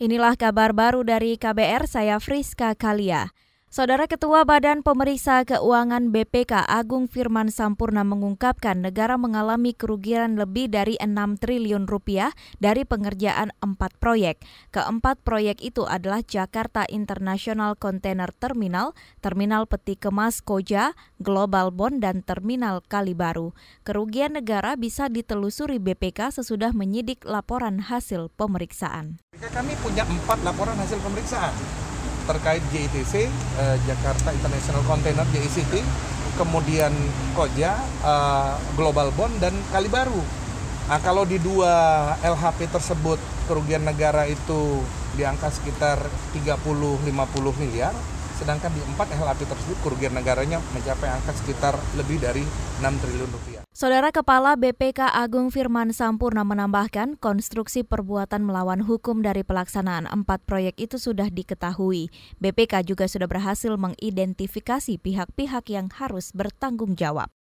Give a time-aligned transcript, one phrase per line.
[0.00, 3.36] Inilah kabar baru dari KBR, saya Friska Kalia.
[3.68, 10.96] Saudara Ketua Badan Pemeriksa Keuangan BPK Agung Firman Sampurna mengungkapkan negara mengalami kerugian lebih dari
[10.96, 14.40] 6 triliun rupiah dari pengerjaan empat proyek.
[14.72, 22.24] Keempat proyek itu adalah Jakarta International Container Terminal, Terminal Peti Kemas Koja, Global Bond, dan
[22.24, 23.52] Terminal Kalibaru.
[23.84, 29.20] Kerugian negara bisa ditelusuri BPK sesudah menyidik laporan hasil pemeriksaan.
[29.40, 31.56] Kami punya empat laporan hasil pemeriksaan
[32.28, 35.80] terkait JITC eh, Jakarta International Container JICT
[36.36, 36.92] kemudian
[37.32, 40.20] Koja eh, Global Bond dan Kalibaru.
[40.92, 41.72] Nah kalau di dua
[42.20, 43.16] LHP tersebut
[43.48, 44.84] kerugian negara itu
[45.16, 45.96] di angka sekitar
[46.36, 47.00] 30-50
[47.64, 47.96] miliar
[48.40, 52.40] sedangkan di empat LHP tersebut kerugian negaranya mencapai angka sekitar lebih dari
[52.80, 59.40] 6 triliun rupiah Saudara Kepala BPK Agung Firman Sampurna menambahkan konstruksi perbuatan melawan hukum dari
[59.40, 62.12] pelaksanaan empat proyek itu sudah diketahui.
[62.44, 67.32] BPK juga sudah berhasil mengidentifikasi pihak-pihak yang harus bertanggung jawab.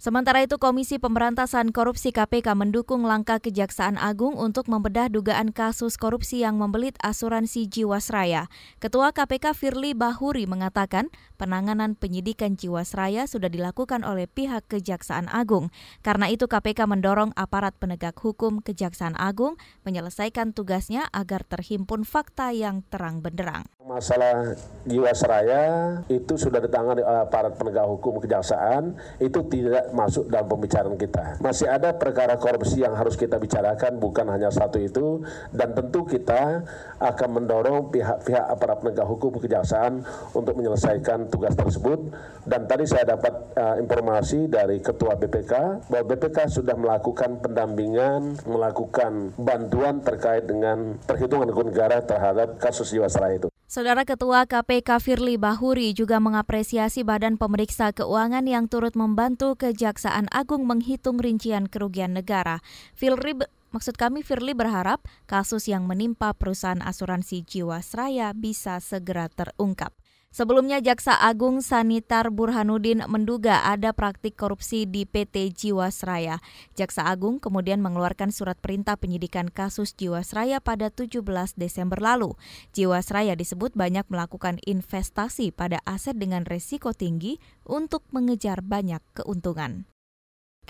[0.00, 6.40] Sementara itu, Komisi Pemberantasan Korupsi KPK mendukung langkah Kejaksaan Agung untuk membedah dugaan kasus korupsi
[6.40, 8.48] yang membelit asuransi Jiwasraya.
[8.80, 15.68] Ketua KPK Firly Bahuri mengatakan penanganan penyidikan Jiwasraya sudah dilakukan oleh pihak Kejaksaan Agung.
[16.00, 22.88] Karena itu KPK mendorong aparat penegak hukum Kejaksaan Agung menyelesaikan tugasnya agar terhimpun fakta yang
[22.88, 23.68] terang benderang.
[23.90, 24.54] Masalah
[24.86, 31.42] Jiwasraya itu sudah ditangani oleh aparat penegak hukum Kejaksaan, itu tidak masuk dalam pembicaraan kita.
[31.42, 36.62] Masih ada perkara korupsi yang harus kita bicarakan, bukan hanya satu itu, dan tentu kita
[37.02, 40.06] akan mendorong pihak-pihak aparat penegak hukum kejaksaan
[40.38, 42.14] untuk menyelesaikan tugas tersebut.
[42.46, 45.52] Dan tadi saya dapat uh, informasi dari Ketua BPK
[45.90, 53.49] bahwa BPK sudah melakukan pendampingan, melakukan bantuan terkait dengan perhitungan negara terhadap kasus Jiwasraya itu.
[53.70, 60.66] Saudara Ketua KPK Firly Bahuri juga mengapresiasi Badan Pemeriksa Keuangan yang turut membantu Kejaksaan Agung
[60.66, 62.66] menghitung rincian kerugian negara.
[62.98, 69.94] Firly Maksud kami Firly berharap kasus yang menimpa perusahaan asuransi Jiwasraya bisa segera terungkap.
[70.30, 76.38] Sebelumnya Jaksa Agung Sanitar Burhanuddin menduga ada praktik korupsi di PT Jiwasraya.
[76.78, 81.26] Jaksa Agung kemudian mengeluarkan surat perintah penyidikan kasus Jiwasraya pada 17
[81.58, 82.38] Desember lalu.
[82.70, 89.90] Jiwasraya disebut banyak melakukan investasi pada aset dengan resiko tinggi untuk mengejar banyak keuntungan.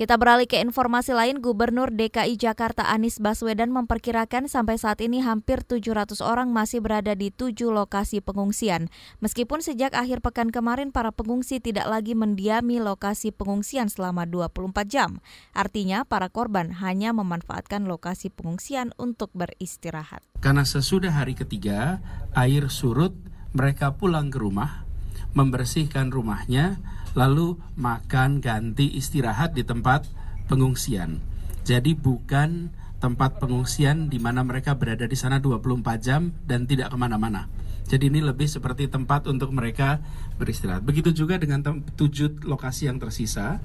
[0.00, 5.61] Kita beralih ke informasi lain, Gubernur DKI Jakarta Anies Baswedan memperkirakan sampai saat ini hampir
[5.61, 8.88] 700 orang masih berada di tujuh lokasi pengungsian.
[9.21, 15.21] Meskipun sejak akhir pekan kemarin para pengungsi tidak lagi mendiami lokasi pengungsian selama 24 jam.
[15.53, 20.25] Artinya para korban hanya memanfaatkan lokasi pengungsian untuk beristirahat.
[20.41, 22.00] Karena sesudah hari ketiga,
[22.32, 23.12] air surut,
[23.53, 24.88] mereka pulang ke rumah,
[25.37, 26.81] membersihkan rumahnya,
[27.15, 30.06] lalu makan ganti istirahat di tempat
[30.47, 31.22] pengungsian.
[31.62, 36.97] Jadi bukan tempat pengungsian di mana mereka berada di sana 24 jam dan tidak ke
[37.00, 37.49] mana-mana.
[37.88, 39.99] Jadi ini lebih seperti tempat untuk mereka
[40.38, 40.87] beristirahat.
[40.87, 43.59] Begitu juga dengan tujuh lokasi yang tersisa.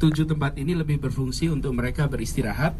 [0.00, 2.72] Tujuh tempat ini lebih berfungsi untuk mereka beristirahat,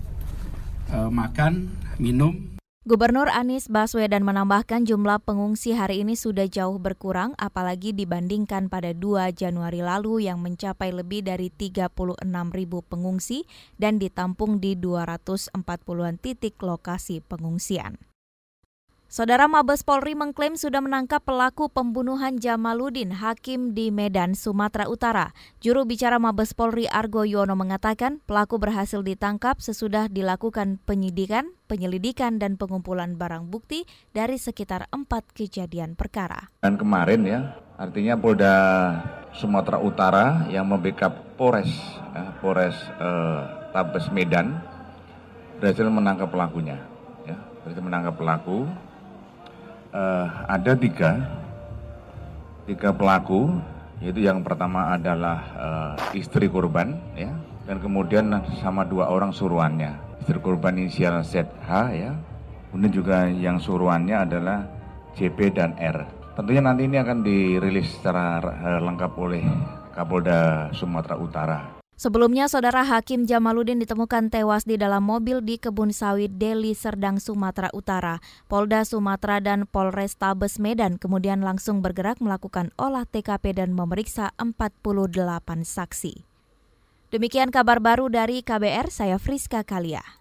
[0.89, 1.69] eh, makan,
[2.01, 8.97] minum, Gubernur Anies Baswedan menambahkan jumlah pengungsi hari ini sudah jauh berkurang apalagi dibandingkan pada
[8.97, 11.93] 2 Januari lalu yang mencapai lebih dari 36
[12.57, 13.45] ribu pengungsi
[13.77, 18.10] dan ditampung di 240-an titik lokasi pengungsian.
[19.11, 25.35] Saudara Mabes Polri mengklaim sudah menangkap pelaku pembunuhan Jamaluddin Hakim di Medan, Sumatera Utara.
[25.59, 32.55] Juru bicara Mabes Polri Argo Yono mengatakan pelaku berhasil ditangkap sesudah dilakukan penyidikan, penyelidikan, dan
[32.55, 33.83] pengumpulan barang bukti
[34.15, 36.47] dari sekitar empat kejadian perkara.
[36.63, 38.55] Dan kemarin ya, artinya Polda
[39.35, 41.75] Sumatera Utara yang membackup Polres,
[42.15, 43.43] eh, Polres eh,
[43.75, 44.55] Tabes Medan
[45.59, 46.79] berhasil menangkap pelakunya.
[47.27, 47.35] Ya,
[47.67, 48.71] berhasil menangkap pelaku
[49.95, 51.19] uh, ada tiga
[52.67, 53.51] tiga pelaku.
[54.01, 57.29] Yaitu yang pertama adalah uh, istri korban ya.
[57.69, 58.33] Dan kemudian
[58.65, 60.25] sama dua orang suruhannya.
[60.25, 62.17] Istri korban inisial ZH ya.
[62.73, 64.65] Kemudian juga yang suruhannya adalah
[65.19, 66.09] JP dan R.
[66.33, 69.45] Tentunya nanti ini akan dirilis secara uh, lengkap oleh
[69.93, 76.33] Kapolda Sumatera Utara Sebelumnya, saudara Hakim Jamaluddin ditemukan tewas di dalam mobil di kebun sawit
[76.41, 78.25] Deli Serdang, Sumatera Utara.
[78.49, 84.81] Polda Sumatera dan Polres Tabes Medan kemudian langsung bergerak melakukan olah TKP dan memeriksa 48
[85.61, 86.25] saksi.
[87.13, 90.20] Demikian kabar baru dari KBR, saya Friska Kalia.